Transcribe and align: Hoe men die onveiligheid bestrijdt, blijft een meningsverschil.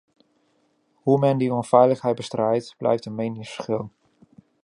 Hoe 0.93 1.19
men 1.19 1.37
die 1.37 1.53
onveiligheid 1.53 2.15
bestrijdt, 2.15 2.73
blijft 2.77 3.05
een 3.05 3.15
meningsverschil. 3.15 3.91